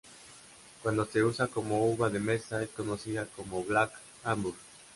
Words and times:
Cuando 0.81 1.05
se 1.05 1.23
usa 1.23 1.45
como 1.45 1.85
uva 1.85 2.09
de 2.09 2.17
mesa, 2.19 2.63
es 2.63 2.69
conocida 2.69 3.27
como 3.37 3.63
black 3.63 3.91
Hamburg. 4.23 4.57